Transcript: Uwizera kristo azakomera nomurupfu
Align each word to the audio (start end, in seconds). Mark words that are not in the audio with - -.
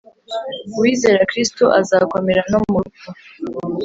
Uwizera 0.75 1.21
kristo 1.31 1.63
azakomera 1.79 2.41
nomurupfu 2.51 3.07